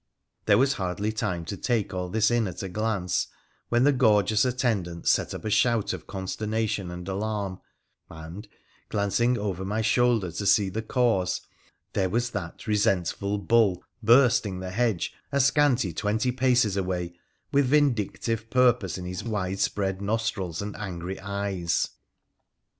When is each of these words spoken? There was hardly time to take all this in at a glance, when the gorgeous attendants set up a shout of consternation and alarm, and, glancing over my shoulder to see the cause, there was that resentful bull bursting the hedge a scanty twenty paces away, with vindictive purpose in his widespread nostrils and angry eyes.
There 0.47 0.57
was 0.57 0.73
hardly 0.73 1.11
time 1.11 1.45
to 1.45 1.55
take 1.55 1.93
all 1.93 2.09
this 2.09 2.31
in 2.31 2.47
at 2.47 2.63
a 2.63 2.69
glance, 2.69 3.27
when 3.69 3.83
the 3.83 3.91
gorgeous 3.91 4.43
attendants 4.45 5.11
set 5.11 5.31
up 5.31 5.45
a 5.45 5.51
shout 5.51 5.93
of 5.93 6.07
consternation 6.07 6.89
and 6.89 7.07
alarm, 7.07 7.61
and, 8.09 8.47
glancing 8.89 9.37
over 9.37 9.63
my 9.63 9.81
shoulder 9.83 10.31
to 10.31 10.45
see 10.47 10.69
the 10.69 10.81
cause, 10.81 11.41
there 11.93 12.09
was 12.09 12.31
that 12.31 12.65
resentful 12.65 13.37
bull 13.37 13.83
bursting 14.01 14.59
the 14.59 14.71
hedge 14.71 15.13
a 15.31 15.39
scanty 15.39 15.93
twenty 15.93 16.31
paces 16.31 16.75
away, 16.75 17.13
with 17.51 17.67
vindictive 17.67 18.49
purpose 18.49 18.97
in 18.97 19.05
his 19.05 19.23
widespread 19.23 20.01
nostrils 20.01 20.63
and 20.63 20.75
angry 20.77 21.19
eyes. 21.19 21.89